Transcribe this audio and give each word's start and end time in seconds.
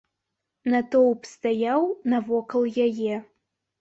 Натоўп 0.73 1.21
стаяў 1.33 1.81
навакол 2.15 2.63
яе. 2.87 3.21